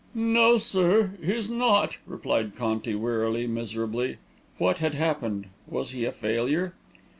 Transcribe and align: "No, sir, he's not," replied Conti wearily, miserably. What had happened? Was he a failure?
"No, 0.15 0.57
sir, 0.57 1.11
he's 1.23 1.47
not," 1.47 1.97
replied 2.07 2.55
Conti 2.55 2.95
wearily, 2.95 3.45
miserably. 3.45 4.17
What 4.57 4.79
had 4.79 4.95
happened? 4.95 5.45
Was 5.67 5.91
he 5.91 6.05
a 6.05 6.11
failure? 6.11 6.73